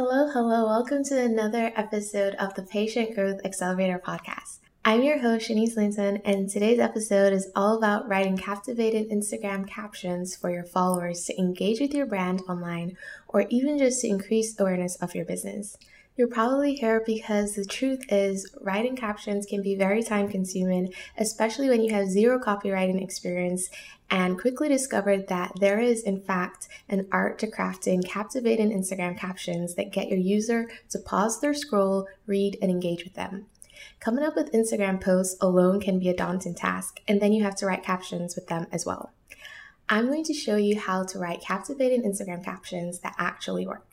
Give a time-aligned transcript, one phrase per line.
[0.00, 0.64] Hello, hello.
[0.64, 4.60] Welcome to another episode of the Patient Growth Accelerator podcast.
[4.84, 10.36] I'm your host, Shanice Linton, and today's episode is all about writing captivating Instagram captions
[10.36, 14.94] for your followers to engage with your brand online or even just to increase awareness
[15.02, 15.76] of your business.
[16.18, 21.68] You're probably here because the truth is, writing captions can be very time consuming, especially
[21.68, 23.70] when you have zero copywriting experience,
[24.10, 29.76] and quickly discovered that there is, in fact, an art to crafting captivating Instagram captions
[29.76, 33.46] that get your user to pause their scroll, read, and engage with them.
[34.00, 37.54] Coming up with Instagram posts alone can be a daunting task, and then you have
[37.58, 39.12] to write captions with them as well.
[39.88, 43.87] I'm going to show you how to write captivating Instagram captions that actually work.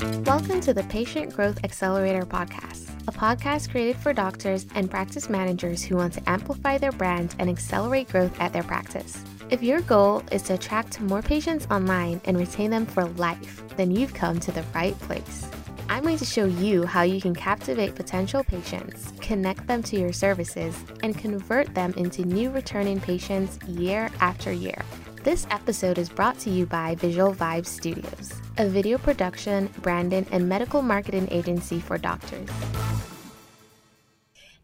[0.00, 5.82] Welcome to the Patient Growth Accelerator podcast, a podcast created for doctors and practice managers
[5.82, 9.22] who want to amplify their brand and accelerate growth at their practice.
[9.50, 13.90] If your goal is to attract more patients online and retain them for life, then
[13.90, 15.46] you've come to the right place.
[15.90, 20.14] I'm going to show you how you can captivate potential patients, connect them to your
[20.14, 24.80] services, and convert them into new returning patients year after year.
[25.24, 30.46] This episode is brought to you by Visual Vibes Studios, a video production, branding, and
[30.46, 32.46] medical marketing agency for doctors.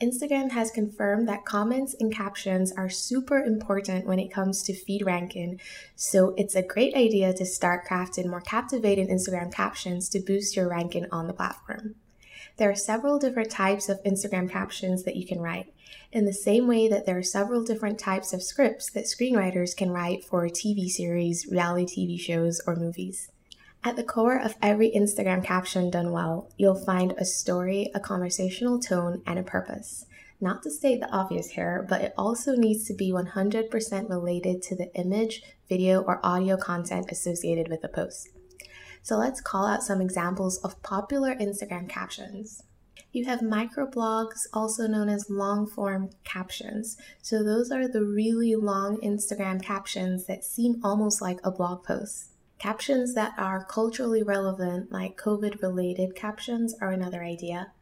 [0.00, 5.04] Instagram has confirmed that comments and captions are super important when it comes to feed
[5.04, 5.60] ranking,
[5.94, 10.70] so it's a great idea to start crafting more captivating Instagram captions to boost your
[10.70, 11.94] ranking on the platform.
[12.56, 15.70] There are several different types of Instagram captions that you can write,
[16.10, 19.90] in the same way that there are several different types of scripts that screenwriters can
[19.90, 23.28] write for TV series, reality TV shows, or movies.
[23.84, 28.78] At the core of every Instagram caption done well, you'll find a story, a conversational
[28.78, 30.06] tone, and a purpose.
[30.40, 34.76] Not to state the obvious here, but it also needs to be 100% related to
[34.76, 38.28] the image, video, or audio content associated with the post.
[39.02, 42.62] So let's call out some examples of popular Instagram captions.
[43.10, 46.96] You have microblogs, also known as long form captions.
[47.20, 52.31] So, those are the really long Instagram captions that seem almost like a blog post.
[52.62, 57.72] Captions that are culturally relevant, like COVID related captions, are another idea.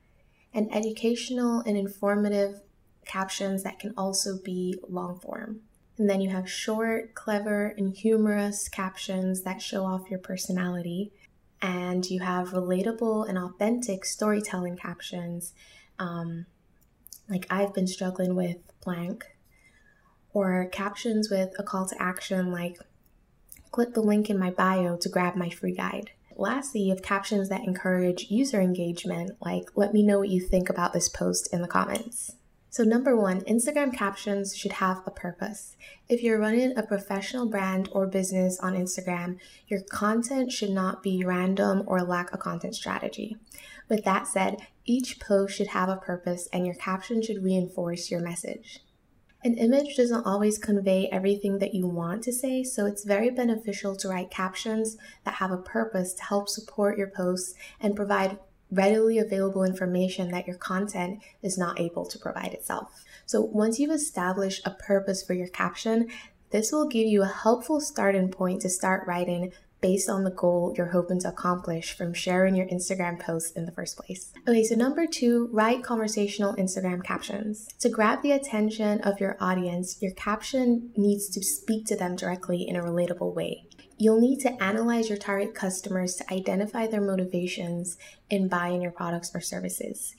[0.54, 2.62] And educational and informative
[3.04, 5.60] captions that can also be long form.
[5.98, 11.12] And then you have short, clever, and humorous captions that show off your personality
[11.60, 15.52] and you have relatable and authentic storytelling captions,
[15.98, 16.46] um,
[17.28, 19.26] like I've been struggling with blank,
[20.32, 22.78] or captions with a call to action like
[23.70, 26.10] click the link in my bio to grab my free guide.
[26.36, 30.70] Lastly, you have captions that encourage user engagement, like let me know what you think
[30.70, 32.32] about this post in the comments.
[32.72, 35.76] So, number one, Instagram captions should have a purpose.
[36.08, 41.24] If you're running a professional brand or business on Instagram, your content should not be
[41.24, 43.36] random or lack a content strategy.
[43.88, 48.20] With that said, each post should have a purpose and your caption should reinforce your
[48.20, 48.80] message.
[49.42, 53.96] An image doesn't always convey everything that you want to say, so it's very beneficial
[53.96, 58.38] to write captions that have a purpose to help support your posts and provide
[58.70, 63.02] readily available information that your content is not able to provide itself.
[63.24, 66.10] So once you've established a purpose for your caption,
[66.50, 70.74] this will give you a helpful starting point to start writing based on the goal
[70.76, 74.32] you're hoping to accomplish from sharing your Instagram posts in the first place.
[74.48, 77.68] Okay, so number two, write conversational Instagram captions.
[77.80, 82.66] To grab the attention of your audience, your caption needs to speak to them directly
[82.68, 83.64] in a relatable way.
[83.98, 87.98] You'll need to analyze your target customers to identify their motivations
[88.30, 90.14] in buying your products or services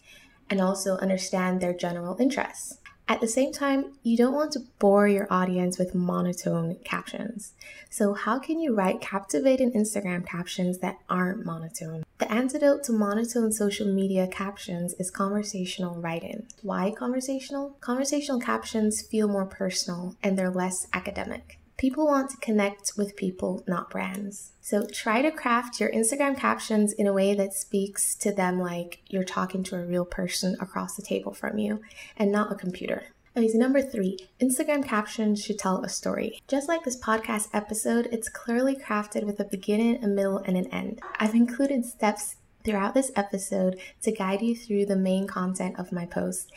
[0.51, 2.77] and also understand their general interests.
[3.07, 7.53] At the same time, you don't want to bore your audience with monotone captions.
[7.89, 12.03] So, how can you write captivating Instagram captions that aren't monotone?
[12.19, 16.47] The antidote to monotone social media captions is conversational writing.
[16.61, 17.75] Why conversational?
[17.81, 21.60] Conversational captions feel more personal and they're less academic.
[21.81, 24.51] People want to connect with people, not brands.
[24.61, 29.01] So try to craft your Instagram captions in a way that speaks to them like
[29.07, 31.81] you're talking to a real person across the table from you
[32.15, 33.05] and not a computer.
[33.35, 36.39] Okay, number three, Instagram captions should tell a story.
[36.47, 40.67] Just like this podcast episode, it's clearly crafted with a beginning, a middle, and an
[40.67, 41.01] end.
[41.19, 46.05] I've included steps throughout this episode to guide you through the main content of my
[46.05, 46.51] post.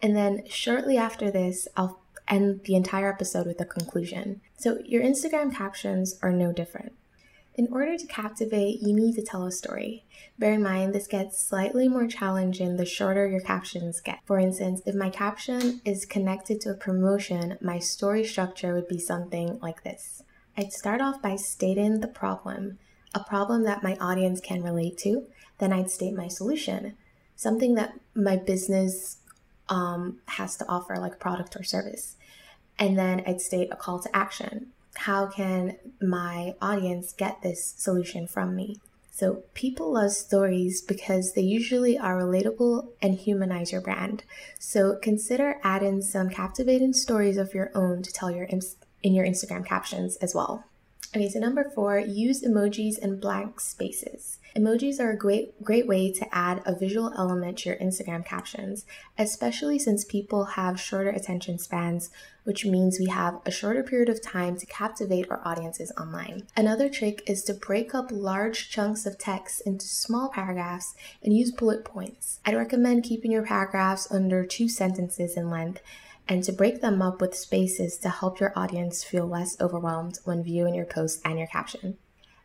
[0.00, 2.00] And then shortly after this, I'll
[2.30, 4.40] end the entire episode with a conclusion.
[4.56, 6.92] So, your Instagram captions are no different.
[7.56, 10.04] In order to captivate, you need to tell a story.
[10.38, 14.20] Bear in mind, this gets slightly more challenging the shorter your captions get.
[14.24, 18.98] For instance, if my caption is connected to a promotion, my story structure would be
[18.98, 20.22] something like this
[20.56, 22.78] I'd start off by stating the problem.
[23.14, 25.26] a problem that my audience can relate to,
[25.58, 26.96] then I'd state my solution,
[27.34, 29.18] something that my business
[29.68, 32.16] um, has to offer, like product or service.
[32.78, 34.68] And then I'd state a call to action.
[34.94, 38.78] How can my audience get this solution from me?
[39.12, 44.24] So, people love stories because they usually are relatable and humanize your brand.
[44.58, 48.48] So, consider adding some captivating stories of your own to tell your
[49.02, 50.64] in your Instagram captions as well.
[51.14, 54.38] Okay, so number four, use emojis and blank spaces.
[54.56, 58.84] Emojis are a great, great way to add a visual element to your Instagram captions,
[59.16, 62.10] especially since people have shorter attention spans,
[62.42, 66.46] which means we have a shorter period of time to captivate our audiences online.
[66.56, 71.52] Another trick is to break up large chunks of text into small paragraphs and use
[71.52, 72.40] bullet points.
[72.44, 75.80] I'd recommend keeping your paragraphs under two sentences in length
[76.28, 80.42] and to break them up with spaces to help your audience feel less overwhelmed when
[80.42, 81.98] viewing your post and your caption.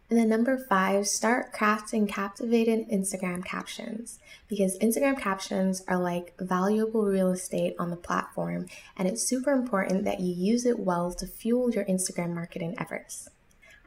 [0.10, 7.06] And then number five, start crafting captivating Instagram captions because Instagram captions are like valuable
[7.06, 11.26] real estate on the platform, and it's super important that you use it well to
[11.26, 13.30] fuel your Instagram marketing efforts.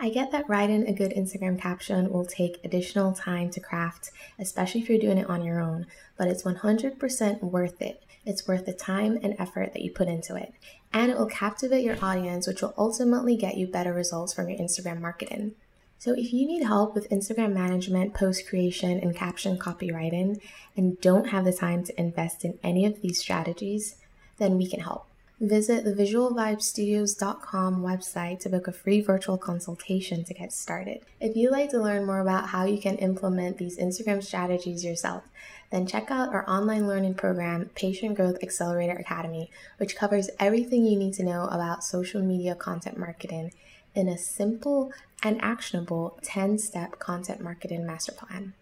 [0.01, 4.81] I get that writing a good Instagram caption will take additional time to craft, especially
[4.81, 5.87] if you're doing it on your own,
[6.17, 10.37] but it's 100% worth it it's worth the time and effort that you put into
[10.37, 10.53] it.
[10.93, 14.59] And it will captivate your audience, which will ultimately get you better results from your
[14.59, 15.55] Instagram marketing.
[16.01, 20.41] So, if you need help with Instagram management, post creation, and caption copywriting,
[20.77, 23.97] and don't have the time to invest in any of these strategies,
[24.39, 25.07] then we can help.
[25.41, 31.01] Visit the visualvibestudios.com website to book a free virtual consultation to get started.
[31.21, 35.25] If you'd like to learn more about how you can implement these Instagram strategies yourself,
[35.71, 40.97] then check out our online learning program, Patient Growth Accelerator Academy, which covers everything you
[40.97, 43.53] need to know about social media content marketing
[43.95, 44.93] in a simple
[45.23, 48.55] and actionable 10 step content marketing master plan.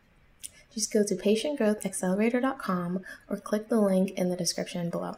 [0.72, 5.16] Just go to patientgrowthaccelerator.com or click the link in the description below.